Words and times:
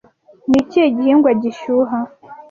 Ni 0.49 0.57
ikihe 0.61 0.87
gihingwa 0.95 1.31
gishyuha 1.41 1.97